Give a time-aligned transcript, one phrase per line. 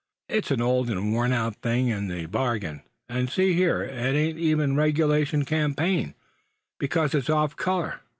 [0.27, 4.39] "It's an old and worn out thing in the bargain; and see here, it ain't
[4.39, 6.15] even regulation campaign,
[6.79, 7.99] because it's off color.